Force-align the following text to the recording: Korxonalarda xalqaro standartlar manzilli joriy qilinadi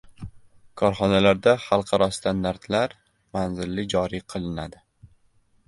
Korxonalarda 0.81 1.53
xalqaro 1.65 2.07
standartlar 2.17 2.97
manzilli 3.39 3.87
joriy 3.95 4.27
qilinadi 4.35 4.85